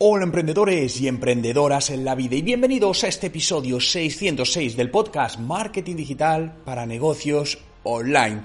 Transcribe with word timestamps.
Hola 0.00 0.22
emprendedores 0.22 1.00
y 1.00 1.08
emprendedoras 1.08 1.90
en 1.90 2.04
la 2.04 2.14
vida 2.14 2.36
y 2.36 2.42
bienvenidos 2.42 3.02
a 3.02 3.08
este 3.08 3.26
episodio 3.26 3.80
606 3.80 4.76
del 4.76 4.92
podcast 4.92 5.40
Marketing 5.40 5.96
Digital 5.96 6.54
para 6.64 6.86
Negocios 6.86 7.58
Online. 7.82 8.42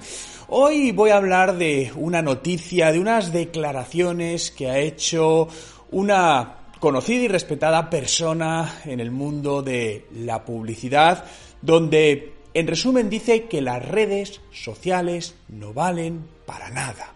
Hoy 0.48 0.90
voy 0.90 1.10
a 1.10 1.18
hablar 1.18 1.56
de 1.56 1.92
una 1.94 2.22
noticia, 2.22 2.90
de 2.90 2.98
unas 2.98 3.32
declaraciones 3.32 4.50
que 4.50 4.68
ha 4.68 4.80
hecho 4.80 5.46
una 5.92 6.56
conocida 6.80 7.22
y 7.22 7.28
respetada 7.28 7.88
persona 7.88 8.80
en 8.84 8.98
el 8.98 9.12
mundo 9.12 9.62
de 9.62 10.06
la 10.12 10.44
publicidad, 10.44 11.24
donde 11.62 12.32
en 12.52 12.66
resumen 12.66 13.08
dice 13.08 13.44
que 13.44 13.62
las 13.62 13.80
redes 13.80 14.40
sociales 14.50 15.36
no 15.50 15.72
valen 15.72 16.26
para 16.46 16.70
nada. 16.70 17.14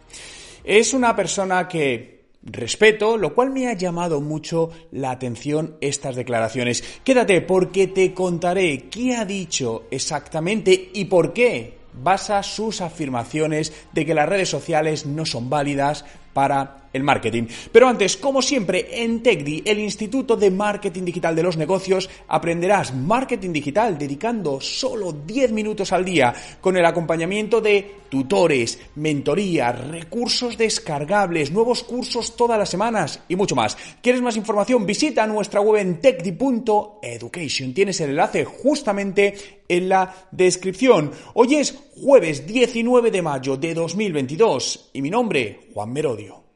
Es 0.62 0.95
una 0.95 1.16
persona 1.16 1.66
que 1.66 2.17
respeto, 2.52 3.16
lo 3.16 3.34
cual 3.34 3.51
me 3.51 3.69
ha 3.69 3.75
llamado 3.75 4.20
mucho 4.20 4.70
la 4.91 5.11
atención 5.11 5.77
estas 5.80 6.16
declaraciones. 6.16 6.83
Quédate 7.05 7.41
porque 7.41 7.87
te 7.87 8.14
contaré 8.14 8.89
qué 8.89 9.17
ha 9.17 9.25
dicho 9.25 9.84
exactamente 9.91 10.91
y 10.92 11.06
por 11.06 11.33
qué 11.33 11.78
basa 11.92 12.42
sus 12.42 12.81
afirmaciones 12.81 13.72
de 13.92 14.06
que 14.06 14.14
las 14.14 14.28
redes 14.28 14.48
sociales 14.48 15.06
no 15.06 15.27
son 15.27 15.50
válidas 15.50 16.05
para 16.33 16.88
el 16.98 17.04
marketing. 17.04 17.44
Pero 17.72 17.88
antes, 17.88 18.16
como 18.16 18.42
siempre, 18.42 19.02
en 19.02 19.22
TechDi, 19.22 19.62
el 19.64 19.78
Instituto 19.78 20.36
de 20.36 20.50
Marketing 20.50 21.04
Digital 21.04 21.34
de 21.34 21.42
los 21.42 21.56
Negocios, 21.56 22.10
aprenderás 22.28 22.94
marketing 22.94 23.52
digital 23.52 23.96
dedicando 23.96 24.60
solo 24.60 25.12
10 25.12 25.52
minutos 25.52 25.92
al 25.92 26.04
día 26.04 26.34
con 26.60 26.76
el 26.76 26.84
acompañamiento 26.84 27.60
de 27.60 27.98
tutores, 28.08 28.78
mentorías, 28.96 29.88
recursos 29.88 30.56
descargables, 30.56 31.50
nuevos 31.50 31.82
cursos 31.82 32.36
todas 32.36 32.58
las 32.58 32.69
semanas 32.69 33.20
y 33.28 33.36
mucho 33.36 33.54
más. 33.54 33.76
¿Quieres 34.02 34.22
más 34.22 34.36
información? 34.36 34.86
Visita 34.86 35.26
nuestra 35.26 35.60
web 35.60 35.80
en 35.80 36.00
techdi.education. 36.00 37.74
Tienes 37.74 38.00
el 38.00 38.10
enlace 38.10 38.44
justamente 38.44 39.34
en 39.69 39.88
la 39.88 40.14
descripción. 40.30 41.12
Hoy 41.34 41.56
es 41.56 41.78
jueves 42.02 42.46
19 42.46 43.10
de 43.10 43.22
mayo 43.22 43.56
de 43.56 43.74
2022 43.74 44.91
y 44.94 45.02
mi 45.02 45.10
nombre, 45.10 45.69
Juan 45.74 45.92
Merodio. 45.92 46.47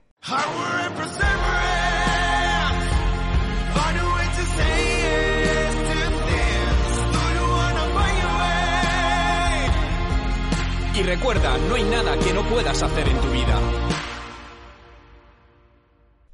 Y 10.94 11.02
recuerda, 11.02 11.58
no 11.68 11.74
hay 11.74 11.82
nada 11.82 12.16
que 12.18 12.32
no 12.32 12.48
puedas 12.48 12.80
hacer 12.82 13.08
en 13.08 13.20
tu 13.20 13.30
vida. 13.30 13.60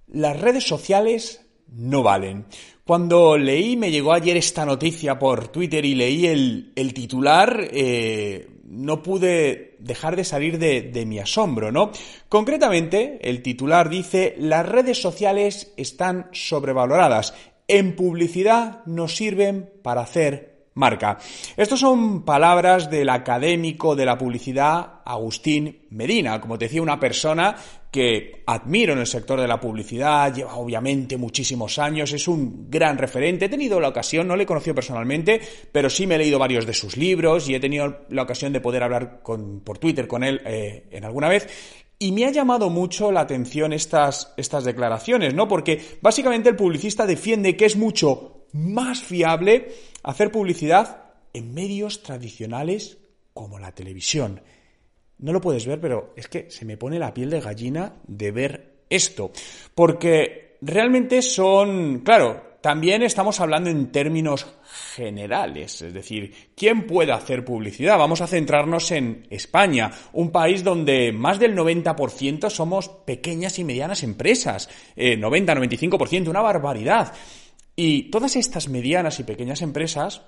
Las 0.09 0.39
redes 0.39 0.65
sociales 0.65 1.47
no 1.69 2.03
valen. 2.03 2.45
Cuando 2.85 3.39
leí, 3.39 3.77
me 3.77 3.91
llegó 3.91 4.13
ayer 4.13 4.37
esta 4.37 4.67
noticia 4.67 5.19
por 5.19 5.49
Twitter 5.49 5.85
y 5.87 5.95
leí 5.95 6.27
el, 6.27 6.93
titular, 6.93 7.69
eh, 7.73 8.49
no 8.65 9.03
pude 9.03 9.68
dejar 9.79 10.17
de 10.17 10.25
salir 10.25 10.59
de, 10.59 10.83
de, 10.83 11.07
mi 11.07 11.19
asombro, 11.19 11.73
¿no? 11.73 11.91
Concretamente, 12.29 13.19
el 13.23 13.43
titular 13.43 13.89
dice, 13.89 14.35
las 14.39 14.67
redes 14.67 15.01
sociales 15.01 15.73
están 15.77 16.29
sobrevaloradas. 16.33 17.35
En 17.67 17.97
publicidad 17.97 18.85
no 18.87 19.09
sirven 19.09 19.71
para 19.83 20.03
hacer 20.03 20.59
marca. 20.79 21.19
Estas 21.57 21.81
son 21.81 22.23
palabras 22.23 22.89
del 22.89 23.09
académico 23.11 23.97
de 23.97 24.07
la 24.07 24.17
publicidad 24.17 25.01
Agustín 25.05 25.87
Medina, 25.91 26.41
como 26.41 26.57
te 26.57 26.67
decía, 26.67 26.81
una 26.81 27.01
persona 27.01 27.57
que 27.91 28.43
admiro 28.47 28.93
en 28.93 28.99
el 28.99 29.07
sector 29.07 29.41
de 29.41 29.49
la 29.49 29.61
publicidad, 29.61 30.35
lleva 30.35 30.57
obviamente 30.57 31.17
muchísimos 31.17 31.79
años, 31.79 32.13
es 32.13 32.29
un 32.29 32.71
gran 32.71 32.99
referente. 32.99 33.47
He 33.47 33.49
tenido 33.49 33.81
la 33.81 33.89
ocasión, 33.89 34.29
no 34.29 34.37
le 34.37 34.43
he 34.43 34.47
conocido 34.47 34.75
personalmente, 34.75 35.41
pero 35.73 35.89
sí 35.89 36.07
me 36.07 36.17
he 36.17 36.19
leído 36.19 36.39
varios 36.39 36.67
de 36.67 36.75
sus 36.75 36.97
libros 36.97 37.49
y 37.49 37.55
he 37.55 37.61
tenido 37.61 38.07
la 38.11 38.23
ocasión 38.23 38.53
de 38.53 38.61
poder 38.61 38.83
hablar 38.83 39.23
por 39.23 39.79
Twitter 39.79 40.07
con 40.07 40.23
él 40.23 40.41
eh, 40.45 40.87
en 40.91 41.05
alguna 41.05 41.29
vez. 41.29 41.49
Y 41.99 42.13
me 42.13 42.27
ha 42.27 42.31
llamado 42.31 42.71
mucho 42.71 43.11
la 43.11 43.23
atención 43.23 43.73
estas, 43.73 44.33
estas 44.37 44.65
declaraciones, 44.65 45.35
¿no? 45.35 45.49
Porque 45.49 45.81
básicamente 46.01 46.49
el 46.49 46.57
publicista 46.57 47.07
defiende 47.07 47.57
que 47.57 47.65
es 47.65 47.77
mucho 47.77 48.47
más 48.53 49.01
fiable 49.03 49.75
hacer 50.05 50.31
publicidad 50.31 51.05
en 51.33 51.55
medios 51.55 52.03
tradicionales 52.03 52.99
como 53.33 53.59
la 53.59 53.73
televisión. 53.73 54.41
No 55.19 55.33
lo 55.33 55.41
puedes 55.41 55.67
ver, 55.67 55.81
pero 55.81 56.13
es 56.17 56.29
que 56.29 56.51
se 56.51 56.65
me 56.65 56.77
pone 56.77 56.99
la 56.99 57.13
piel 57.13 57.31
de 57.31 57.41
gallina 57.41 57.95
de 58.07 58.31
ver 58.31 58.79
esto. 58.89 59.33
Porque 59.75 60.57
realmente 60.61 61.23
son, 61.23 62.01
claro, 62.01 62.49
también 62.61 63.03
estamos 63.03 63.41
hablando 63.41 63.71
en 63.71 63.93
términos 63.93 64.47
generales, 64.95 65.81
es 65.81 65.95
decir, 65.95 66.51
¿quién 66.57 66.87
puede 66.87 67.13
hacer 67.13 67.45
publicidad? 67.45 67.99
Vamos 67.99 68.21
a 68.21 68.27
centrarnos 68.27 68.91
en 68.91 69.27
España, 69.31 69.93
un 70.13 70.31
país 70.31 70.65
donde 70.65 71.13
más 71.13 71.39
del 71.39 71.57
90% 71.57 72.51
somos 72.51 72.89
pequeñas 72.89 73.59
y 73.61 73.65
medianas 73.65 74.03
empresas, 74.03 74.69
90-95%, 74.97 76.27
eh, 76.27 76.31
una 76.31 76.43
barbaridad. 76.43 77.13
Y 77.77 78.11
todas 78.11 78.35
estas 78.35 78.69
medianas 78.69 79.21
y 79.21 79.23
pequeñas 79.23 79.63
empresas 79.63 80.23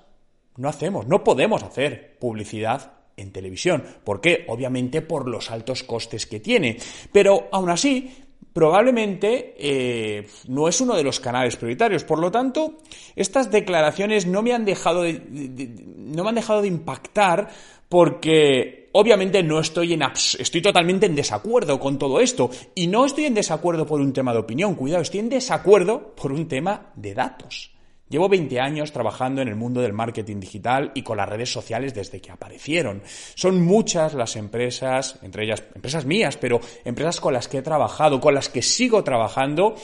no 0.55 0.69
hacemos, 0.69 1.07
no 1.07 1.23
podemos 1.25 1.63
hacer 1.63 2.17
publicidad 2.17 3.00
en 3.21 3.31
televisión. 3.31 3.83
¿Por 4.03 4.19
qué? 4.21 4.45
Obviamente 4.47 5.01
por 5.01 5.27
los 5.27 5.51
altos 5.51 5.83
costes 5.83 6.25
que 6.25 6.39
tiene. 6.39 6.77
Pero 7.11 7.47
aún 7.51 7.69
así, 7.69 8.11
probablemente 8.53 9.55
eh, 9.57 10.27
no 10.47 10.67
es 10.67 10.81
uno 10.81 10.95
de 10.95 11.03
los 11.03 11.19
canales 11.19 11.55
prioritarios. 11.55 12.03
Por 12.03 12.19
lo 12.19 12.31
tanto, 12.31 12.79
estas 13.15 13.51
declaraciones 13.51 14.25
no 14.25 14.41
me 14.41 14.53
han 14.53 14.65
dejado 14.65 15.03
no 15.03 16.23
me 16.23 16.29
han 16.29 16.35
dejado 16.35 16.61
de 16.61 16.67
impactar 16.67 17.49
porque 17.87 18.89
obviamente 18.93 19.43
no 19.43 19.59
estoy 19.59 19.93
en 19.93 20.03
estoy 20.39 20.61
totalmente 20.61 21.05
en 21.05 21.15
desacuerdo 21.15 21.79
con 21.79 21.97
todo 21.97 22.19
esto 22.19 22.49
y 22.75 22.87
no 22.87 23.05
estoy 23.05 23.25
en 23.25 23.33
desacuerdo 23.33 23.85
por 23.85 23.99
un 23.99 24.13
tema 24.13 24.33
de 24.33 24.39
opinión, 24.39 24.75
cuidado, 24.75 25.01
estoy 25.01 25.19
en 25.19 25.29
desacuerdo 25.29 26.15
por 26.15 26.31
un 26.31 26.47
tema 26.47 26.91
de 26.95 27.13
datos. 27.13 27.71
Llevo 28.11 28.27
20 28.27 28.59
años 28.59 28.91
trabajando 28.91 29.41
en 29.41 29.47
el 29.47 29.55
mundo 29.55 29.79
del 29.79 29.93
marketing 29.93 30.41
digital 30.41 30.91
y 30.93 31.01
con 31.01 31.15
las 31.15 31.29
redes 31.29 31.49
sociales 31.49 31.93
desde 31.93 32.19
que 32.19 32.29
aparecieron. 32.29 33.01
Son 33.35 33.61
muchas 33.61 34.13
las 34.13 34.35
empresas, 34.35 35.17
entre 35.21 35.45
ellas 35.45 35.63
empresas 35.73 36.05
mías, 36.05 36.35
pero 36.35 36.59
empresas 36.83 37.21
con 37.21 37.33
las 37.33 37.47
que 37.47 37.59
he 37.59 37.61
trabajado, 37.61 38.19
con 38.19 38.35
las 38.35 38.49
que 38.49 38.61
sigo 38.61 39.01
trabajando, 39.05 39.75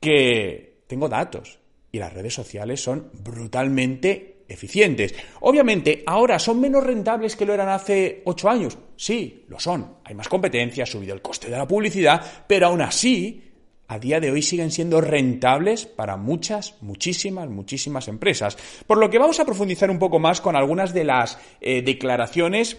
que 0.00 0.82
tengo 0.88 1.08
datos. 1.08 1.60
Y 1.92 2.00
las 2.00 2.12
redes 2.12 2.34
sociales 2.34 2.82
son 2.82 3.08
brutalmente 3.12 4.42
eficientes. 4.48 5.14
Obviamente, 5.40 6.02
ahora 6.06 6.40
son 6.40 6.60
menos 6.60 6.82
rentables 6.82 7.36
que 7.36 7.46
lo 7.46 7.54
eran 7.54 7.68
hace 7.68 8.22
ocho 8.24 8.48
años. 8.48 8.76
Sí, 8.96 9.44
lo 9.46 9.60
son. 9.60 9.98
Hay 10.04 10.16
más 10.16 10.28
competencia, 10.28 10.82
ha 10.82 10.86
subido 10.86 11.14
el 11.14 11.22
coste 11.22 11.48
de 11.48 11.56
la 11.56 11.68
publicidad, 11.68 12.44
pero 12.48 12.66
aún 12.66 12.82
así, 12.82 13.45
a 13.88 13.98
día 13.98 14.20
de 14.20 14.30
hoy 14.30 14.42
siguen 14.42 14.70
siendo 14.70 15.00
rentables 15.00 15.86
para 15.86 16.16
muchas, 16.16 16.74
muchísimas, 16.80 17.48
muchísimas 17.48 18.08
empresas. 18.08 18.56
Por 18.86 18.98
lo 18.98 19.10
que 19.10 19.18
vamos 19.18 19.40
a 19.40 19.44
profundizar 19.44 19.90
un 19.90 19.98
poco 19.98 20.18
más 20.18 20.40
con 20.40 20.56
algunas 20.56 20.92
de 20.92 21.04
las 21.04 21.38
eh, 21.60 21.82
declaraciones 21.82 22.76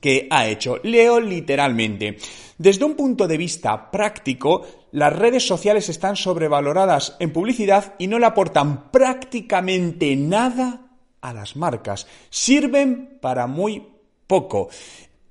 que 0.00 0.28
ha 0.30 0.46
hecho. 0.46 0.78
Leo 0.82 1.20
literalmente. 1.20 2.18
Desde 2.58 2.84
un 2.84 2.94
punto 2.94 3.26
de 3.26 3.36
vista 3.36 3.90
práctico, 3.90 4.66
las 4.92 5.16
redes 5.16 5.46
sociales 5.46 5.88
están 5.88 6.16
sobrevaloradas 6.16 7.16
en 7.18 7.32
publicidad 7.32 7.94
y 7.98 8.06
no 8.06 8.18
le 8.18 8.26
aportan 8.26 8.90
prácticamente 8.90 10.14
nada 10.14 10.90
a 11.20 11.32
las 11.32 11.56
marcas. 11.56 12.06
Sirven 12.28 13.18
para 13.20 13.46
muy 13.46 13.84
poco. 14.26 14.68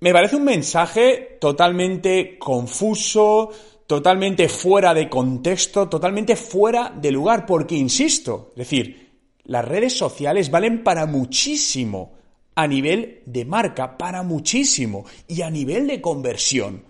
Me 0.01 0.13
parece 0.13 0.37
un 0.37 0.45
mensaje 0.45 1.37
totalmente 1.39 2.37
confuso, 2.37 3.51
totalmente 3.89 4.47
fuera 4.49 4.93
de 4.93 5.09
contexto, 5.09 5.89
totalmente 5.89 6.35
fuera 6.35 6.93
de 6.95 7.11
lugar, 7.11 7.47
porque 7.47 7.73
insisto, 7.73 8.49
es 8.51 8.57
decir, 8.57 9.15
las 9.45 9.65
redes 9.65 9.97
sociales 9.97 10.51
valen 10.51 10.83
para 10.83 11.07
muchísimo 11.07 12.13
a 12.53 12.67
nivel 12.67 13.23
de 13.25 13.45
marca, 13.45 13.97
para 13.97 14.21
muchísimo, 14.21 15.05
y 15.27 15.41
a 15.41 15.49
nivel 15.49 15.87
de 15.87 16.01
conversión 16.01 16.83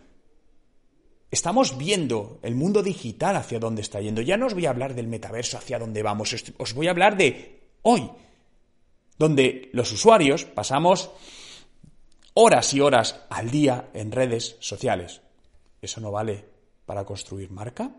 estamos 1.31 1.77
viendo 1.77 2.37
el 2.41 2.55
mundo 2.55 2.83
digital 2.83 3.37
hacia 3.37 3.59
dónde 3.59 3.81
está 3.81 4.01
yendo. 4.01 4.21
Ya 4.21 4.35
no 4.35 4.47
os 4.47 4.53
voy 4.53 4.65
a 4.65 4.71
hablar 4.71 4.93
del 4.93 5.07
metaverso 5.07 5.57
hacia 5.57 5.79
dónde 5.79 6.03
vamos, 6.03 6.35
os 6.57 6.73
voy 6.73 6.87
a 6.87 6.91
hablar 6.91 7.15
de 7.15 7.61
hoy, 7.83 8.11
donde 9.17 9.69
los 9.71 9.89
usuarios 9.93 10.43
pasamos 10.43 11.11
horas 12.33 12.73
y 12.73 12.81
horas 12.81 13.21
al 13.29 13.51
día 13.51 13.89
en 13.93 14.11
redes 14.11 14.57
sociales. 14.59 15.21
¿Eso 15.81 16.01
no 16.01 16.11
vale 16.11 16.58
para 16.89 17.05
construir 17.05 17.51
marca? 17.51 17.91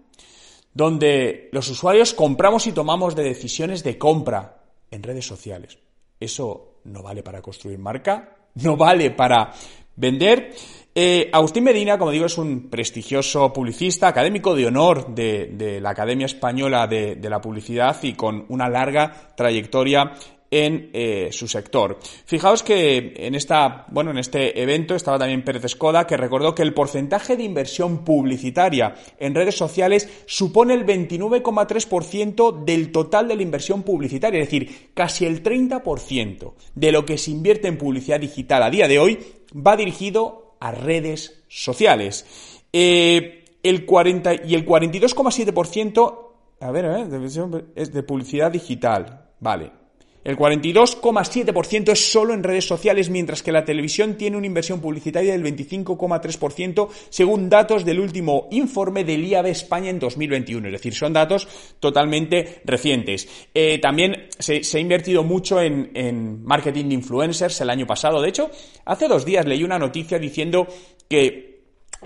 Donde 0.75 1.48
los 1.52 1.69
usuarios 1.69 2.12
compramos 2.12 2.66
y 2.66 2.72
tomamos 2.72 3.14
de 3.14 3.22
decisiones 3.22 3.84
de 3.84 3.98
compra 3.98 4.64
en 4.90 5.04
redes 5.04 5.25
sociales. 5.25 5.78
¿Eso 6.19 6.81
no 6.82 7.00
vale 7.00 7.22
para 7.22 7.40
construir 7.40 7.78
marca? 7.78 8.34
¿No 8.56 8.76
vale 8.76 9.12
para 9.12 9.52
vender? 9.94 10.52
Eh, 10.92 11.31
Agustín 11.32 11.62
Medina, 11.62 11.98
como 11.98 12.10
digo, 12.10 12.26
es 12.26 12.37
un 12.37 12.69
prestigioso 12.69 13.52
publicista, 13.52 14.08
académico 14.08 14.56
de 14.56 14.66
honor 14.66 15.14
de, 15.14 15.78
la 15.81 15.90
Academia 15.90 16.26
Española 16.26 16.88
de, 16.88 17.16
la 17.31 17.40
Publicidad 17.40 17.96
y 18.02 18.14
con 18.14 18.44
una 18.48 18.69
larga 18.69 19.32
trayectoria 19.36 20.14
en 20.50 20.91
eh, 20.93 21.29
su 21.32 21.47
sector. 21.47 21.99
Fijaos 22.25 22.62
que 22.62 23.14
en 23.17 23.35
esta, 23.35 23.87
bueno, 23.88 24.11
en 24.11 24.19
este 24.19 24.61
evento 24.61 24.94
estaba 24.94 25.19
también 25.19 25.44
Pérez 25.44 25.64
Escoda, 25.64 26.06
que 26.06 26.17
recordó 26.17 26.55
que 26.55 26.62
el 26.62 26.75
porcentaje 26.75 27.37
de 27.37 27.44
inversión 27.44 28.05
publicitaria 28.05 28.94
en 29.19 29.35
redes 29.35 29.56
sociales 29.56 30.08
supone 30.26 30.75
el 30.75 30.85
29,3% 30.85 32.64
del 32.64 32.91
total 32.93 33.29
de 33.29 33.37
la 33.37 33.43
inversión 33.43 33.82
publicitaria, 33.82 34.41
es 34.41 34.47
decir, 34.47 34.91
casi 34.94 35.25
el 35.25 35.43
30% 35.43 36.53
de 36.75 36.93
lo 36.93 37.05
que 37.05 37.19
se 37.19 37.31
invierte 37.31 37.69
en 37.69 37.79
publicidad 37.79 38.20
digital 38.20 38.62
a 38.62 38.70
día 38.70 38.88
de 38.88 38.99
hoy 38.99 39.19
va 39.55 39.76
dirigido 39.76 40.56
a 40.61 40.73
redes 40.73 41.43
sociales. 41.49 42.26
Eh, 42.73 43.44
el 43.62 43.85
40 43.85 44.46
y 44.46 44.55
el 44.55 44.67
42,7%, 44.67 46.19
a 46.61 46.70
ver, 46.70 46.85
¿eh? 46.85 47.70
es 47.75 47.93
de 47.93 48.03
publicidad 48.03 48.50
digital, 48.50 49.31
vale. 49.38 49.80
El 50.22 50.37
42,7% 50.37 51.93
es 51.93 52.12
solo 52.12 52.34
en 52.34 52.43
redes 52.43 52.67
sociales, 52.67 53.08
mientras 53.08 53.43
que 53.43 53.52
la 53.52 53.64
televisión 53.64 54.17
tiene 54.17 54.37
una 54.37 54.46
inversión 54.46 54.81
publicitaria 54.81 55.32
del 55.32 55.43
25,3%, 55.43 56.88
según 57.08 57.49
datos 57.49 57.84
del 57.84 58.00
último 58.00 58.49
informe 58.50 59.05
del 59.05 59.25
IAB 59.25 59.46
España 59.46 59.88
en 59.88 59.99
2021. 59.99 60.67
Es 60.67 60.72
decir, 60.72 60.94
son 60.94 61.14
datos 61.14 61.49
totalmente 61.81 62.61
recientes. 62.64 63.28
Eh, 63.55 63.78
también 63.78 64.28
se, 64.38 64.61
ha 64.75 64.81
invertido 64.81 65.25
mucho 65.25 65.61
en, 65.61 65.90
en 65.94 66.44
marketing 66.44 66.88
de 66.88 66.94
influencers 66.94 67.61
el 67.62 67.70
año 67.70 67.87
pasado. 67.87 68.20
De 68.20 68.28
hecho, 68.28 68.50
hace 68.84 69.08
dos 69.08 69.25
días 69.25 69.46
leí 69.46 69.64
una 69.64 69.78
noticia 69.78 70.19
diciendo 70.19 70.67
que 71.08 71.50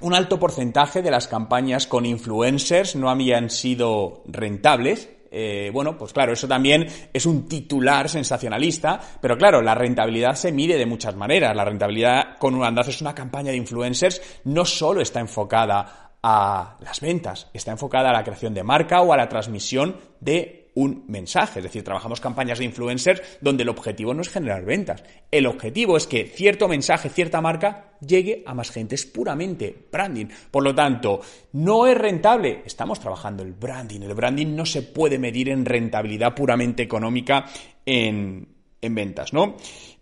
un 0.02 0.14
alto 0.14 0.38
porcentaje 0.38 1.02
de 1.02 1.10
las 1.10 1.28
campañas 1.28 1.86
con 1.86 2.06
influencers 2.06 2.96
no 2.96 3.10
habían 3.10 3.50
sido 3.50 4.22
rentables 4.26 5.08
eh, 5.36 5.70
bueno, 5.72 5.98
pues 5.98 6.12
claro, 6.12 6.32
eso 6.32 6.46
también 6.46 6.86
es 7.12 7.26
un 7.26 7.48
titular 7.48 8.08
sensacionalista, 8.08 9.00
pero 9.20 9.36
claro, 9.36 9.60
la 9.60 9.74
rentabilidad 9.74 10.36
se 10.36 10.52
mide 10.52 10.78
de 10.78 10.86
muchas 10.86 11.16
maneras. 11.16 11.56
La 11.56 11.64
rentabilidad 11.64 12.38
con 12.38 12.54
un 12.54 12.64
es 12.78 13.00
una 13.00 13.14
campaña 13.14 13.50
de 13.50 13.56
influencers, 13.56 14.40
no 14.44 14.64
solo 14.64 15.00
está 15.00 15.18
enfocada 15.18 16.03
a 16.26 16.78
las 16.80 17.02
ventas, 17.02 17.50
está 17.52 17.70
enfocada 17.70 18.08
a 18.08 18.12
la 18.14 18.24
creación 18.24 18.54
de 18.54 18.62
marca 18.62 19.02
o 19.02 19.12
a 19.12 19.16
la 19.18 19.28
transmisión 19.28 19.96
de 20.20 20.70
un 20.72 21.04
mensaje. 21.06 21.58
Es 21.58 21.64
decir, 21.64 21.84
trabajamos 21.84 22.18
campañas 22.18 22.58
de 22.58 22.64
influencers 22.64 23.20
donde 23.42 23.62
el 23.62 23.68
objetivo 23.68 24.14
no 24.14 24.22
es 24.22 24.30
generar 24.30 24.64
ventas. 24.64 25.04
El 25.30 25.46
objetivo 25.46 25.98
es 25.98 26.06
que 26.06 26.24
cierto 26.24 26.66
mensaje, 26.66 27.10
cierta 27.10 27.42
marca 27.42 27.92
llegue 28.00 28.42
a 28.46 28.54
más 28.54 28.70
gente. 28.70 28.94
Es 28.94 29.04
puramente 29.04 29.86
branding. 29.92 30.28
Por 30.50 30.64
lo 30.64 30.74
tanto, 30.74 31.20
no 31.52 31.86
es 31.86 31.98
rentable. 31.98 32.62
Estamos 32.64 32.98
trabajando 33.00 33.42
el 33.42 33.52
branding. 33.52 34.00
El 34.00 34.14
branding 34.14 34.56
no 34.56 34.64
se 34.64 34.80
puede 34.80 35.18
medir 35.18 35.50
en 35.50 35.66
rentabilidad 35.66 36.34
puramente 36.34 36.82
económica 36.82 37.44
en, 37.84 38.48
ventas, 38.80 39.34
¿no? 39.34 39.56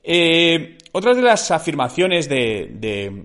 Eh, 0.05 0.79
otra 0.93 1.15
de 1.15 1.23
las 1.23 1.51
afirmaciones 1.51 2.29
de 2.29 3.25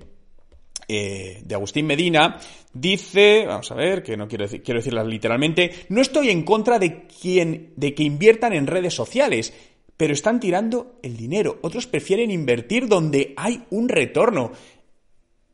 eh, 0.88 1.42
de 1.44 1.56
Agustín 1.56 1.86
Medina, 1.86 2.38
dice, 2.74 3.46
vamos 3.46 3.70
a 3.72 3.76
ver, 3.76 4.04
que 4.04 4.16
no 4.16 4.28
quiero, 4.28 4.48
quiero 4.48 4.80
decirlas 4.80 5.06
literalmente, 5.08 5.86
no 5.90 6.02
estoy 6.02 6.30
en 6.30 6.44
contra 6.44 6.80
de, 6.80 7.08
quien, 7.08 7.74
de 7.76 7.94
que 7.94 8.04
inviertan 8.04 8.54
en 8.54 8.68
redes 8.68 8.94
sociales, 8.94 9.54
pero 9.98 10.14
están 10.14 10.40
tirando 10.40 11.00
el 11.02 11.18
dinero. 11.18 11.60
Otros 11.62 11.88
prefieren 11.88 12.32
invertir 12.32 12.88
donde 12.88 13.34
hay 13.36 13.64
un 13.72 13.90
retorno. 13.90 14.52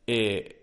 Eh, 0.06 0.62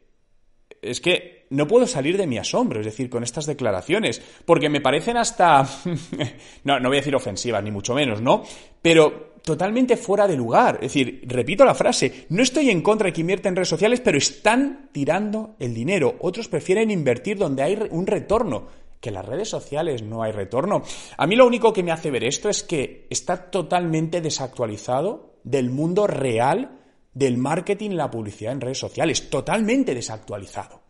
es 0.81 1.01
que 1.01 1.41
no 1.49 1.67
puedo 1.67 1.85
salir 1.85 2.17
de 2.17 2.27
mi 2.27 2.37
asombro, 2.37 2.79
es 2.79 2.85
decir, 2.85 3.09
con 3.09 3.23
estas 3.23 3.45
declaraciones, 3.45 4.21
porque 4.45 4.69
me 4.69 4.81
parecen 4.81 5.17
hasta, 5.17 5.67
no, 6.63 6.79
no 6.79 6.89
voy 6.89 6.97
a 6.97 7.01
decir 7.01 7.15
ofensivas, 7.15 7.63
ni 7.63 7.71
mucho 7.71 7.93
menos, 7.93 8.21
¿no? 8.21 8.43
Pero 8.81 9.30
totalmente 9.43 9.97
fuera 9.97 10.27
de 10.27 10.37
lugar. 10.37 10.75
Es 10.75 10.93
decir, 10.93 11.23
repito 11.27 11.65
la 11.65 11.75
frase, 11.75 12.25
no 12.29 12.43
estoy 12.43 12.69
en 12.69 12.81
contra 12.81 13.07
de 13.07 13.13
que 13.13 13.21
invierten 13.21 13.51
en 13.51 13.55
redes 13.57 13.69
sociales, 13.69 14.01
pero 14.01 14.17
están 14.17 14.89
tirando 14.91 15.55
el 15.59 15.73
dinero. 15.73 16.15
Otros 16.19 16.47
prefieren 16.47 16.91
invertir 16.91 17.37
donde 17.37 17.63
hay 17.63 17.77
un 17.91 18.07
retorno. 18.07 18.81
Que 18.99 19.09
en 19.09 19.15
las 19.15 19.25
redes 19.25 19.49
sociales 19.49 20.03
no 20.03 20.21
hay 20.21 20.31
retorno. 20.31 20.83
A 21.17 21.25
mí 21.25 21.35
lo 21.35 21.47
único 21.47 21.73
que 21.73 21.81
me 21.81 21.91
hace 21.91 22.11
ver 22.11 22.23
esto 22.23 22.49
es 22.49 22.61
que 22.61 23.07
está 23.09 23.49
totalmente 23.49 24.21
desactualizado 24.21 25.39
del 25.43 25.71
mundo 25.71 26.05
real 26.05 26.77
del 27.11 27.37
marketing 27.37 27.91
y 27.91 27.95
la 27.95 28.11
publicidad 28.11 28.53
en 28.53 28.61
redes 28.61 28.77
sociales. 28.77 29.29
Totalmente 29.31 29.95
desactualizado. 29.95 30.81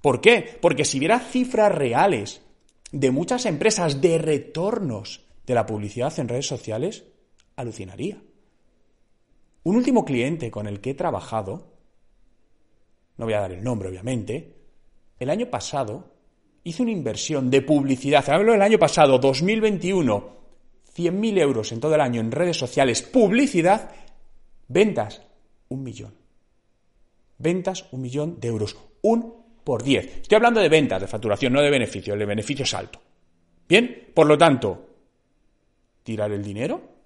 ¿Por 0.00 0.22
qué? 0.22 0.58
Porque 0.60 0.86
si 0.86 0.98
hubiera 0.98 1.20
cifras 1.20 1.70
reales 1.70 2.40
de 2.92 3.10
muchas 3.10 3.44
empresas 3.46 4.00
de 4.00 4.16
retornos 4.16 5.26
de 5.46 5.54
la 5.54 5.66
publicidad 5.66 6.18
en 6.18 6.28
redes 6.28 6.46
sociales, 6.46 7.04
alucinaría. 7.58 8.22
Un 9.64 9.76
último 9.76 10.04
cliente 10.04 10.50
con 10.50 10.66
el 10.66 10.80
que 10.80 10.90
he 10.90 10.94
trabajado, 10.94 11.74
no 13.16 13.24
voy 13.24 13.34
a 13.34 13.40
dar 13.40 13.52
el 13.52 13.62
nombre 13.62 13.88
obviamente, 13.88 14.54
el 15.18 15.28
año 15.28 15.50
pasado 15.50 16.14
hizo 16.62 16.84
una 16.84 16.92
inversión 16.92 17.50
de 17.50 17.62
publicidad, 17.62 18.28
hablo 18.30 18.52
del 18.52 18.62
año 18.62 18.78
pasado, 18.78 19.18
2021, 19.18 20.38
100.000 20.96 21.38
euros 21.40 21.72
en 21.72 21.80
todo 21.80 21.94
el 21.96 22.00
año 22.00 22.20
en 22.20 22.30
redes 22.30 22.56
sociales, 22.56 23.02
publicidad, 23.02 23.90
ventas, 24.68 25.22
un 25.68 25.82
millón. 25.82 26.14
Ventas, 27.38 27.86
un 27.92 28.00
millón 28.00 28.40
de 28.40 28.48
euros. 28.48 28.76
Un 29.02 29.34
por 29.64 29.82
diez. 29.82 30.22
Estoy 30.22 30.36
hablando 30.36 30.60
de 30.60 30.68
ventas, 30.68 31.00
de 31.00 31.06
facturación, 31.06 31.52
no 31.52 31.60
de 31.60 31.70
beneficio. 31.70 32.14
El 32.14 32.26
beneficio 32.26 32.64
es 32.64 32.74
alto. 32.74 33.00
Bien, 33.68 34.10
por 34.14 34.26
lo 34.26 34.36
tanto, 34.36 34.86
tirar 36.02 36.32
el 36.32 36.42
dinero 36.42 36.97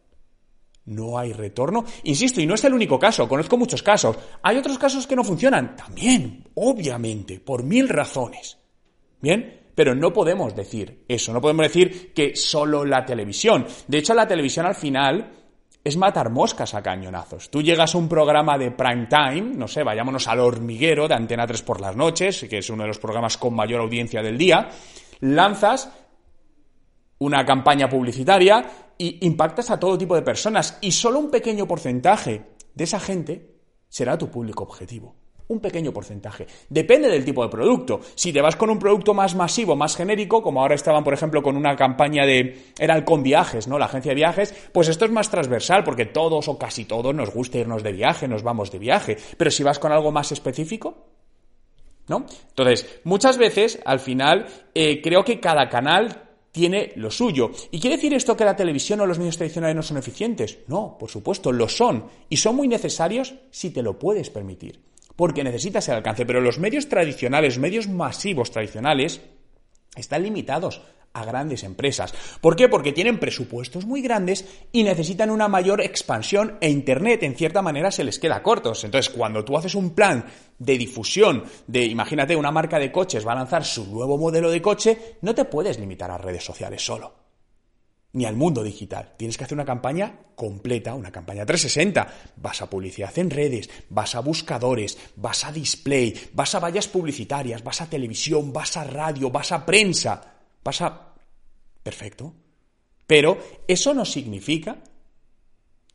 no 0.87 1.19
hay 1.19 1.33
retorno. 1.33 1.85
Insisto, 2.05 2.41
y 2.41 2.47
no 2.47 2.55
es 2.55 2.65
el 2.65 2.75
único 2.75 2.99
caso, 2.99 3.29
conozco 3.29 3.57
muchos 3.57 3.83
casos. 3.83 4.17
Hay 4.43 4.57
otros 4.57 4.79
casos 4.79 5.07
que 5.07 5.17
no 5.17 5.25
funcionan, 5.25 5.77
también, 5.77 6.49
obviamente, 6.55 7.41
por 7.41 7.63
mil 7.63 7.89
razones. 7.89 8.59
Bien, 9.21 9.61
pero 9.75 9.95
no 9.95 10.13
podemos 10.13 10.55
decir 10.55 11.05
eso, 11.09 11.33
no 11.33 11.41
podemos 11.41 11.67
decir 11.67 12.13
que 12.13 12.37
solo 12.37 12.85
la 12.85 13.05
televisión. 13.05 13.67
De 13.87 13.99
hecho, 13.99 14.15
la 14.15 14.27
televisión 14.27 14.67
al 14.67 14.75
final 14.75 15.33
es 15.85 15.97
matar 15.97 16.31
moscas 16.31 16.75
a 16.75 16.83
cañonazos. 16.83 17.51
Tú 17.51 17.63
llegas 17.63 17.95
a 17.95 17.99
un 17.99 18.09
programa 18.09 18.57
de 18.57 18.71
prime 18.71 19.07
time, 19.07 19.57
no 19.57 19.67
sé, 19.67 19.83
vayámonos 19.83 20.29
al 20.29 20.41
hormiguero 20.41 21.09
de 21.09 21.15
Antena 21.15 21.47
3 21.47 21.63
por 21.63 21.81
las 21.81 21.97
noches, 21.97 22.47
que 22.49 22.59
es 22.59 22.71
uno 22.71 22.85
de 22.85 22.89
los 22.89 22.99
programas 22.99 23.37
con 23.37 23.55
mayor 23.55 23.81
audiencia 23.81 24.23
del 24.23 24.39
día, 24.39 24.69
lanzas 25.21 25.91
una 27.25 27.45
campaña 27.45 27.89
publicitaria 27.89 28.65
y 28.99 29.25
impactas 29.27 29.71
a 29.71 29.79
todo 29.79 29.99
tipo 29.99 30.15
de 30.15 30.23
personas 30.23 30.79
y 30.81 30.93
solo 30.93 31.19
un 31.19 31.31
pequeño 31.31 31.67
porcentaje 31.67 32.43
de 32.75 32.85
esa 32.85 33.01
gente 33.01 33.57
será 33.89 34.17
tu 34.19 34.31
público 34.31 34.65
objetivo. 34.65 35.17
Un 35.49 35.61
pequeño 35.61 35.93
porcentaje. 35.93 36.47
Depende 36.71 37.09
del 37.09 37.25
tipo 37.25 37.43
de 37.43 37.51
producto. 37.51 38.01
Si 38.15 38.33
te 38.33 38.41
vas 38.41 38.57
con 38.57 38.71
un 38.71 38.79
producto 38.79 39.13
más 39.13 39.35
masivo, 39.35 39.77
más 39.77 39.97
genérico, 39.97 40.43
como 40.43 40.63
ahora 40.63 40.77
estaban, 40.77 41.05
por 41.05 41.13
ejemplo, 41.13 41.43
con 41.43 41.57
una 41.57 41.77
campaña 41.77 42.25
de. 42.25 42.73
Era 42.79 42.97
el 42.97 43.05
con 43.05 43.23
viajes, 43.23 43.69
¿no? 43.69 43.79
La 43.79 43.85
agencia 43.85 44.11
de 44.11 44.17
viajes, 44.17 44.55
pues 44.73 44.89
esto 44.89 45.05
es 45.05 45.11
más 45.11 45.31
transversal, 45.31 45.85
porque 45.85 46.07
todos 46.07 46.49
o 46.49 46.57
casi 46.57 46.87
todos 46.87 47.15
nos 47.15 47.35
gusta 47.35 47.59
irnos 47.59 47.83
de 47.83 47.93
viaje, 47.93 48.29
nos 48.29 48.43
vamos 48.43 48.71
de 48.71 48.79
viaje. 48.79 49.19
Pero 49.37 49.51
si 49.51 49.63
vas 49.63 49.79
con 49.79 49.93
algo 49.93 50.11
más 50.11 50.33
específico, 50.33 51.07
¿no? 52.09 52.25
Entonces, 52.49 53.01
muchas 53.05 53.37
veces, 53.37 53.81
al 53.85 54.01
final, 54.01 54.47
eh, 54.75 55.03
creo 55.03 55.25
que 55.25 55.41
cada 55.41 55.69
canal 55.69 56.32
tiene 56.53 56.93
lo 56.97 57.11
suyo. 57.11 57.51
¿Y 57.71 57.81
quiere 57.81 57.97
decir 57.97 58.15
esto 58.15 58.37
que 58.37 58.45
la 58.45 58.55
televisión 58.55 59.01
o 59.01 59.07
los 59.07 59.19
medios 59.19 59.39
tradicionales 59.39 59.75
no 59.75 59.83
son 59.83 59.97
eficientes? 59.97 60.59
No, 60.69 60.97
por 60.99 61.11
supuesto, 61.11 61.51
lo 61.51 61.69
son. 61.69 62.05
Y 62.29 62.37
son 62.37 62.57
muy 62.57 62.69
necesarios 62.69 63.35
si 63.51 63.71
te 63.71 63.83
lo 63.83 63.99
puedes 63.99 64.31
permitir. 64.31 64.81
Porque 65.17 65.43
necesitas 65.43 65.89
el 65.89 65.97
alcance. 65.97 66.27
Pero 66.27 66.41
los 66.41 66.59
medios 66.59 66.89
tradicionales, 66.89 67.59
medios 67.59 67.89
masivos 67.89 68.51
tradicionales, 68.51 69.23
están 69.97 70.23
limitados 70.23 70.83
a 71.15 71.25
grandes 71.25 71.63
empresas. 71.65 72.15
¿Por 72.41 72.57
qué? 72.57 72.69
Porque 72.69 72.93
tienen 72.93 73.19
presupuestos 73.19 73.85
muy 73.85 74.03
grandes 74.03 74.47
y 74.73 74.83
necesitan 74.83 75.31
una 75.31 75.49
mayor 75.49 75.81
expansión 75.81 76.57
e 76.61 76.71
Internet 76.71 77.23
en 77.23 77.37
cierta 77.37 77.63
manera 77.63 77.91
se 77.91 78.05
les 78.05 78.19
queda 78.19 78.43
cortos. 78.43 78.85
Entonces, 78.85 79.13
cuando 79.13 79.45
tú 79.45 79.57
haces 79.57 79.75
un 79.75 79.95
plan 79.95 80.25
de 80.59 80.79
difusión 80.79 81.45
de, 81.67 81.85
imagínate, 81.85 82.37
una 82.37 82.51
marca 82.51 82.79
de 82.79 82.93
coches 82.93 83.27
va 83.27 83.33
a 83.33 83.37
lanzar 83.37 83.65
su 83.65 83.87
nuevo 83.87 84.17
modelo 84.17 84.51
de 84.51 84.63
coche, 84.63 85.17
no 85.23 85.35
te 85.35 85.45
puedes 85.45 85.79
limitar 85.79 86.11
a 86.11 86.19
redes 86.19 86.45
sociales 86.45 86.85
solo. 86.85 87.23
Ni 88.15 88.27
al 88.27 88.37
mundo 88.37 88.63
digital. 88.63 89.15
Tienes 89.17 89.39
que 89.39 89.45
hacer 89.45 89.57
una 89.57 89.65
campaña 89.65 90.19
completa, 90.35 90.95
una 90.95 91.11
campaña 91.11 91.47
360. 91.47 92.35
Vas 92.37 92.61
a 92.61 92.69
publicidad 92.69 93.19
en 93.19 93.31
redes, 93.31 93.71
vas 93.89 94.15
a 94.15 94.21
buscadores, 94.21 94.99
vas 95.17 95.47
a 95.47 95.53
display, 95.53 96.15
vas 96.35 96.55
a 96.55 96.61
vallas 96.61 96.89
publicitarias, 96.89 97.65
vas 97.65 97.81
a 97.81 97.89
televisión, 97.89 98.53
vas 98.53 98.77
a 98.77 98.85
radio, 98.85 99.31
vas 99.31 99.53
a 99.53 99.65
prensa 99.65 100.33
Pasa 100.63 101.15
perfecto. 101.83 102.35
Pero 103.07 103.39
eso 103.67 103.93
no 103.95 104.05
significa 104.05 104.83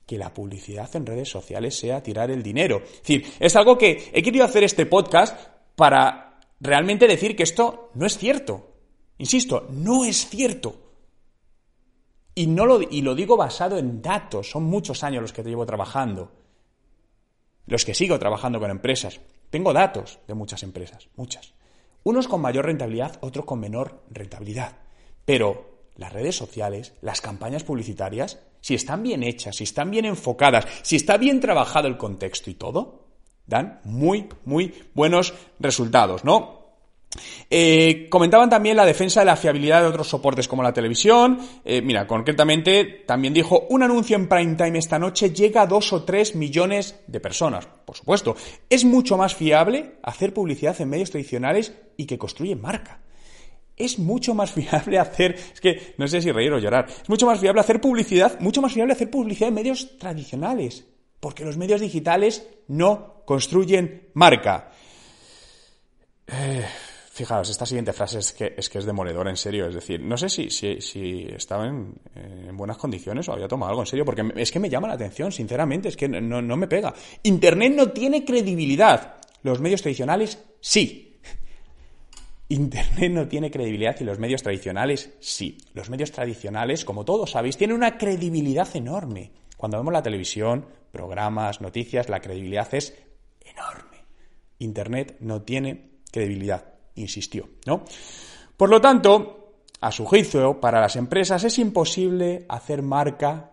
que 0.05 0.17
la 0.17 0.33
publicidad 0.33 0.95
en 0.95 1.05
redes 1.05 1.29
sociales 1.29 1.77
sea 1.77 2.01
tirar 2.01 2.31
el 2.31 2.41
dinero. 2.41 2.81
Es 2.83 3.01
decir, 3.01 3.25
es 3.39 3.55
algo 3.55 3.77
que 3.77 4.09
he 4.13 4.23
querido 4.23 4.45
hacer 4.45 4.63
este 4.63 4.85
podcast 4.85 5.37
para 5.75 6.39
realmente 6.59 7.07
decir 7.07 7.35
que 7.35 7.43
esto 7.43 7.91
no 7.95 8.05
es 8.05 8.17
cierto. 8.17 8.75
Insisto, 9.17 9.67
no 9.71 10.05
es 10.05 10.29
cierto. 10.29 10.75
Y, 12.35 12.47
no 12.47 12.65
lo, 12.65 12.81
y 12.81 13.01
lo 13.01 13.15
digo 13.15 13.35
basado 13.35 13.77
en 13.77 14.01
datos. 14.01 14.51
Son 14.51 14.63
muchos 14.63 15.03
años 15.03 15.21
los 15.21 15.33
que 15.33 15.43
te 15.43 15.49
llevo 15.49 15.65
trabajando. 15.65 16.31
Los 17.65 17.83
que 17.83 17.93
sigo 17.93 18.17
trabajando 18.19 18.59
con 18.59 18.71
empresas. 18.71 19.19
Tengo 19.49 19.73
datos 19.73 20.19
de 20.27 20.35
muchas 20.35 20.63
empresas, 20.63 21.09
muchas. 21.15 21.53
Unos 22.07 22.29
con 22.29 22.39
mayor 22.39 22.67
rentabilidad, 22.67 23.17
otros 23.19 23.43
con 23.43 23.59
menor 23.59 23.99
rentabilidad. 24.09 24.77
Pero 25.25 25.89
las 25.97 26.13
redes 26.13 26.37
sociales, 26.37 26.93
las 27.01 27.19
campañas 27.19 27.65
publicitarias, 27.65 28.39
si 28.61 28.75
están 28.75 29.03
bien 29.03 29.23
hechas, 29.23 29.57
si 29.57 29.65
están 29.65 29.91
bien 29.91 30.05
enfocadas, 30.05 30.65
si 30.83 30.95
está 30.95 31.17
bien 31.17 31.41
trabajado 31.41 31.89
el 31.89 31.97
contexto 31.97 32.49
y 32.49 32.53
todo, 32.53 33.07
dan 33.45 33.81
muy, 33.83 34.29
muy 34.45 34.73
buenos 34.93 35.33
resultados, 35.59 36.23
¿no? 36.23 36.56
Eh, 37.49 38.07
comentaban 38.09 38.49
también 38.49 38.75
la 38.75 38.85
defensa 38.85 39.21
de 39.21 39.25
la 39.25 39.37
fiabilidad 39.37 39.81
de 39.81 39.87
otros 39.87 40.09
soportes 40.09 40.47
como 40.47 40.63
la 40.63 40.73
televisión. 40.73 41.39
Eh, 41.63 41.81
mira, 41.81 42.05
concretamente 42.05 43.03
también 43.05 43.33
dijo, 43.33 43.67
un 43.69 43.83
anuncio 43.83 44.15
en 44.15 44.27
prime 44.27 44.55
time 44.55 44.79
esta 44.79 44.99
noche 44.99 45.31
llega 45.31 45.61
a 45.61 45.67
dos 45.67 45.93
o 45.93 46.03
tres 46.03 46.35
millones 46.35 46.95
de 47.07 47.19
personas. 47.19 47.67
Por 47.85 47.95
supuesto, 47.95 48.35
es 48.69 48.83
mucho 48.83 49.17
más 49.17 49.35
fiable 49.35 49.95
hacer 50.03 50.33
publicidad 50.33 50.79
en 50.81 50.89
medios 50.89 51.11
tradicionales 51.11 51.73
y 51.95 52.05
que 52.05 52.17
construyen 52.17 52.61
marca. 52.61 52.99
Es 53.77 53.97
mucho 53.97 54.33
más 54.33 54.51
fiable 54.53 54.99
hacer, 54.99 55.35
es 55.53 55.61
que 55.61 55.93
no 55.97 56.07
sé 56.07 56.21
si 56.21 56.31
reír 56.31 56.51
o 56.51 56.59
llorar, 56.59 56.87
es 56.89 57.09
mucho 57.09 57.25
más 57.25 57.39
fiable 57.39 57.61
hacer 57.61 57.79
publicidad, 57.79 58.39
mucho 58.41 58.61
más 58.61 58.73
fiable 58.73 58.93
hacer 58.93 59.09
publicidad 59.09 59.49
en 59.49 59.55
medios 59.55 59.97
tradicionales, 59.97 60.85
porque 61.21 61.45
los 61.45 61.57
medios 61.57 61.79
digitales 61.79 62.45
no 62.67 63.23
construyen 63.25 64.09
marca. 64.13 64.71
Eh, 66.27 66.65
Fijaos, 67.17 67.49
esta 67.49 67.65
siguiente 67.65 67.93
frase 67.93 68.19
es 68.19 68.31
que 68.31 68.53
es, 68.55 68.69
que 68.69 68.77
es 68.77 68.85
demoledora, 68.85 69.31
en 69.31 69.37
serio. 69.37 69.65
Es 69.65 69.73
decir, 69.73 69.99
no 69.99 70.15
sé 70.17 70.29
si, 70.29 70.51
si, 70.51 70.79
si 70.81 71.25
estaba 71.35 71.65
en, 71.65 71.95
buenas 72.53 72.77
condiciones 72.77 73.27
o 73.27 73.33
había 73.33 73.47
tomado 73.47 73.71
algo 73.71 73.81
en 73.81 73.87
serio, 73.87 74.05
porque 74.05 74.23
es 74.35 74.51
que 74.51 74.59
me 74.59 74.69
llama 74.69 74.87
la 74.87 74.93
atención, 74.93 75.31
sinceramente, 75.31 75.89
es 75.89 75.97
que 75.97 76.07
no, 76.07 76.43
no 76.43 76.55
me 76.55 76.67
pega. 76.67 76.93
Internet 77.23 77.73
no 77.75 77.89
tiene 77.89 78.23
credibilidad. 78.23 79.15
Los 79.41 79.59
medios 79.59 79.81
tradicionales 79.81 80.45
sí. 80.61 81.17
Internet 82.49 83.11
no 83.11 83.27
tiene 83.27 83.49
credibilidad 83.49 83.95
y 83.99 84.03
los 84.03 84.19
medios 84.19 84.43
tradicionales 84.43 85.09
sí. 85.19 85.57
Los 85.73 85.89
medios 85.89 86.11
tradicionales, 86.11 86.85
como 86.85 87.03
todos 87.03 87.31
sabéis, 87.31 87.57
tienen 87.57 87.77
una 87.77 87.97
credibilidad 87.97 88.67
enorme. 88.75 89.31
Cuando 89.57 89.79
vemos 89.79 89.91
la 89.91 90.03
televisión, 90.03 90.67
programas, 90.91 91.61
noticias, 91.61 92.09
la 92.09 92.19
credibilidad 92.19 92.71
es 92.75 92.93
enorme. 93.43 94.05
Internet 94.59 95.17
no 95.19 95.41
tiene 95.41 95.93
credibilidad 96.11 96.76
insistió, 96.97 97.47
¿no? 97.65 97.83
Por 98.55 98.69
lo 98.69 98.81
tanto, 98.81 99.53
a 99.81 99.91
su 99.91 100.05
juicio, 100.05 100.59
para 100.59 100.81
las 100.81 100.95
empresas 100.95 101.43
es 101.43 101.57
imposible 101.59 102.45
hacer 102.49 102.81
marca 102.81 103.51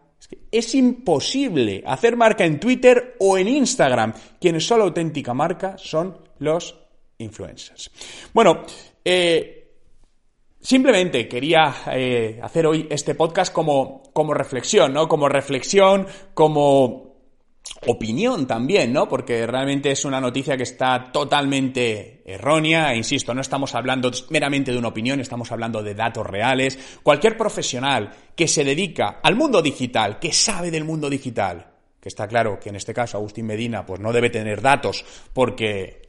es, 0.51 0.75
imposible 0.75 1.83
hacer 1.87 2.17
marca 2.17 2.45
en 2.45 2.59
Twitter 2.61 3.17
o 3.21 3.37
en 3.37 3.49
Instagram. 3.49 4.13
Quienes 4.41 4.67
son 4.67 4.79
la 4.79 4.85
auténtica 4.85 5.35
marca 5.35 5.77
son 5.79 6.17
los 6.39 6.75
influencers. 7.19 7.91
Bueno, 8.33 8.63
eh, 9.05 9.73
simplemente 10.61 11.29
quería 11.29 11.75
eh, 11.93 12.41
hacer 12.43 12.67
hoy 12.67 12.87
este 12.91 13.15
podcast 13.15 13.53
como, 13.53 14.03
como 14.13 14.35
reflexión, 14.35 14.93
¿no? 14.93 15.09
Como 15.09 15.29
reflexión, 15.29 16.07
como 16.33 17.14
opinión 17.87 18.47
también, 18.47 18.93
¿no? 18.93 19.09
Porque 19.09 19.47
realmente 19.47 19.91
es 19.91 20.05
una 20.05 20.21
noticia 20.21 20.57
que 20.57 20.63
está 20.63 21.11
totalmente 21.13 22.23
errónea, 22.25 22.95
insisto, 22.95 23.35
no 23.35 23.41
estamos 23.41 23.75
hablando 23.75 24.11
meramente 24.31 24.73
de 24.73 24.79
una 24.79 24.89
opinión, 24.89 25.21
estamos 25.21 25.51
hablando 25.53 25.83
de 25.83 25.95
datos 25.95 26.27
reales. 26.27 26.79
Cualquier 27.03 27.37
profesional 27.37 28.11
que 28.35 28.49
se 28.49 28.65
dedica 28.65 29.21
al 29.23 29.37
mundo 29.37 29.63
digital, 29.63 30.19
que 30.19 30.33
sabe 30.33 30.71
del 30.71 30.85
mundo 30.85 31.11
digital, 31.11 31.67
que 32.01 32.09
está 32.09 32.29
claro 32.29 32.59
que 32.61 32.69
en 32.69 32.77
este 32.77 32.95
caso 32.95 33.17
Agustín 33.17 33.47
Medina 33.47 33.87
pues 33.87 34.01
no 34.01 34.13
debe 34.13 34.31
tener 34.31 34.61
datos 34.61 35.05
porque 35.33 36.03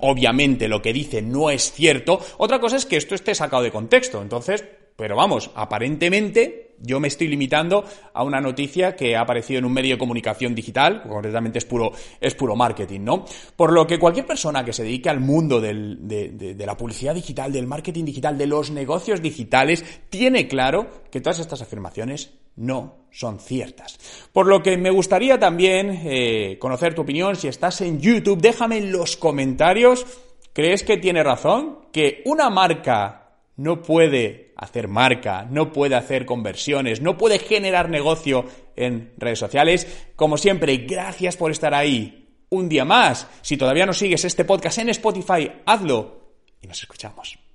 obviamente 0.00 0.68
lo 0.68 0.82
que 0.82 0.92
dice 0.92 1.22
no 1.22 1.50
es 1.50 1.72
cierto. 1.72 2.20
Otra 2.38 2.58
cosa 2.58 2.76
es 2.76 2.86
que 2.86 2.96
esto 2.96 3.14
esté 3.14 3.34
sacado 3.34 3.62
de 3.62 3.70
contexto. 3.70 4.20
Entonces, 4.20 4.64
pero 4.96 5.14
vamos, 5.14 5.50
aparentemente 5.54 6.67
yo 6.80 7.00
me 7.00 7.08
estoy 7.08 7.28
limitando 7.28 7.84
a 8.12 8.22
una 8.22 8.40
noticia 8.40 8.94
que 8.94 9.16
ha 9.16 9.22
aparecido 9.22 9.58
en 9.58 9.64
un 9.64 9.72
medio 9.72 9.94
de 9.94 9.98
comunicación 9.98 10.54
digital, 10.54 11.02
concretamente 11.02 11.58
es 11.58 11.64
puro, 11.64 11.92
es 12.20 12.34
puro 12.34 12.56
marketing, 12.56 13.00
¿no? 13.00 13.24
Por 13.56 13.72
lo 13.72 13.86
que 13.86 13.98
cualquier 13.98 14.26
persona 14.26 14.64
que 14.64 14.72
se 14.72 14.82
dedique 14.82 15.08
al 15.08 15.20
mundo 15.20 15.60
del, 15.60 16.06
de, 16.06 16.30
de, 16.30 16.66
la 16.66 16.76
publicidad 16.76 17.14
digital, 17.14 17.52
del 17.52 17.66
marketing 17.66 18.04
digital, 18.04 18.38
de 18.38 18.46
los 18.46 18.70
negocios 18.70 19.22
digitales, 19.22 19.84
tiene 20.08 20.48
claro 20.48 21.04
que 21.10 21.20
todas 21.20 21.38
estas 21.38 21.62
afirmaciones 21.62 22.32
no 22.56 23.06
son 23.10 23.38
ciertas. 23.38 23.98
Por 24.32 24.46
lo 24.46 24.62
que 24.62 24.76
me 24.76 24.90
gustaría 24.90 25.38
también 25.38 26.02
eh, 26.04 26.58
conocer 26.58 26.94
tu 26.94 27.02
opinión. 27.02 27.36
Si 27.36 27.48
estás 27.48 27.80
en 27.80 28.00
YouTube, 28.00 28.40
déjame 28.40 28.78
en 28.78 28.92
los 28.92 29.16
comentarios. 29.16 30.06
¿Crees 30.52 30.82
que 30.82 30.96
tiene 30.96 31.22
razón? 31.22 31.86
¿Que 31.92 32.22
una 32.24 32.50
marca 32.50 33.27
no 33.58 33.82
puede 33.82 34.52
hacer 34.56 34.88
marca, 34.88 35.46
no 35.50 35.72
puede 35.72 35.96
hacer 35.96 36.24
conversiones, 36.24 37.02
no 37.02 37.18
puede 37.18 37.38
generar 37.38 37.90
negocio 37.90 38.46
en 38.76 39.12
redes 39.18 39.40
sociales. 39.40 40.06
Como 40.16 40.38
siempre, 40.38 40.76
gracias 40.78 41.36
por 41.36 41.50
estar 41.50 41.74
ahí 41.74 42.46
un 42.50 42.68
día 42.68 42.84
más. 42.84 43.28
Si 43.42 43.56
todavía 43.56 43.84
no 43.84 43.92
sigues 43.92 44.24
este 44.24 44.44
podcast 44.44 44.78
en 44.78 44.90
Spotify, 44.90 45.50
hazlo 45.66 46.34
y 46.62 46.68
nos 46.68 46.80
escuchamos. 46.80 47.47